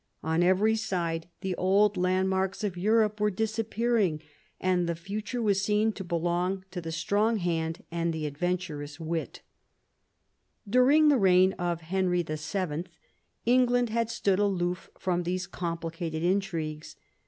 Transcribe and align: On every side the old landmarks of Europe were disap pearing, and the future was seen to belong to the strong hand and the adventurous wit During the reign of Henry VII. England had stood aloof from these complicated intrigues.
On 0.23 0.41
every 0.41 0.75
side 0.75 1.27
the 1.41 1.53
old 1.57 1.95
landmarks 1.95 2.63
of 2.63 2.75
Europe 2.75 3.19
were 3.19 3.29
disap 3.29 3.69
pearing, 3.69 4.19
and 4.59 4.89
the 4.89 4.95
future 4.95 5.43
was 5.43 5.61
seen 5.61 5.91
to 5.93 6.03
belong 6.03 6.65
to 6.71 6.81
the 6.81 6.91
strong 6.91 7.37
hand 7.37 7.83
and 7.91 8.11
the 8.11 8.25
adventurous 8.25 8.99
wit 8.99 9.43
During 10.67 11.09
the 11.09 11.17
reign 11.19 11.53
of 11.59 11.81
Henry 11.81 12.23
VII. 12.23 12.85
England 13.45 13.89
had 13.89 14.09
stood 14.09 14.39
aloof 14.39 14.89
from 14.97 15.21
these 15.21 15.45
complicated 15.45 16.23
intrigues. 16.23 16.95